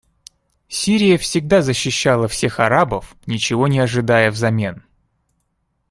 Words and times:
Сирия 0.67 1.19
всегда 1.19 1.61
защищала 1.61 2.27
всех 2.27 2.59
арабов, 2.59 3.15
ничего 3.27 3.67
не 3.67 3.77
ожидая 3.77 4.31
взамен. 4.31 4.83